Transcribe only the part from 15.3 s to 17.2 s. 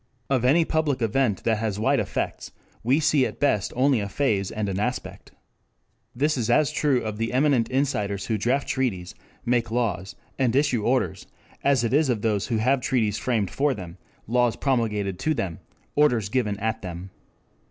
them, orders given at them.